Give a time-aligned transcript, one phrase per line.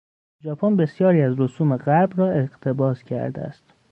[0.43, 3.73] ژاپن بسیاری از رسوم غرب را اقتباس کرده است.